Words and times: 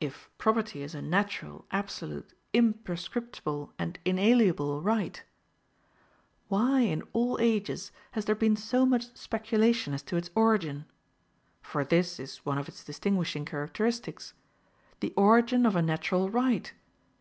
If 0.00 0.32
property 0.36 0.82
is 0.82 0.96
a 0.96 1.00
natural, 1.00 1.64
absolute, 1.70 2.32
imprescriptible, 2.52 3.70
and 3.78 4.00
inalienable 4.04 4.82
right, 4.82 5.22
why, 6.48 6.80
in 6.80 7.04
all 7.12 7.38
ages, 7.40 7.92
has 8.18 8.24
there 8.24 8.34
been 8.34 8.56
so 8.56 8.84
much 8.84 9.16
speculation 9.16 9.94
as 9.94 10.02
to 10.10 10.16
its 10.16 10.30
origin? 10.34 10.86
for 11.62 11.84
this 11.84 12.18
is 12.18 12.38
one 12.38 12.58
of 12.58 12.68
its 12.68 12.82
distinguishing 12.82 13.44
characteristics. 13.44 14.34
The 14.98 15.14
origin 15.16 15.66
of 15.66 15.76
a 15.76 15.82
natural 15.82 16.30
right! 16.30 16.72